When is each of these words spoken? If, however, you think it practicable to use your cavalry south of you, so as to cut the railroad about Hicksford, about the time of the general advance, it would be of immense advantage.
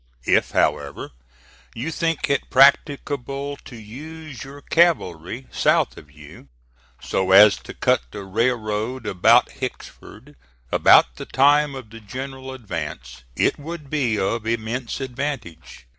If, 0.25 0.49
however, 0.49 1.11
you 1.75 1.91
think 1.91 2.27
it 2.27 2.49
practicable 2.49 3.55
to 3.57 3.75
use 3.75 4.43
your 4.43 4.61
cavalry 4.61 5.45
south 5.51 5.95
of 5.95 6.09
you, 6.11 6.49
so 6.99 7.29
as 7.33 7.57
to 7.57 7.75
cut 7.75 8.01
the 8.09 8.23
railroad 8.23 9.05
about 9.05 9.51
Hicksford, 9.51 10.35
about 10.71 11.17
the 11.17 11.27
time 11.27 11.75
of 11.75 11.91
the 11.91 11.99
general 11.99 12.51
advance, 12.51 13.21
it 13.35 13.59
would 13.59 13.91
be 13.91 14.17
of 14.17 14.47
immense 14.47 14.99
advantage. 14.99 15.85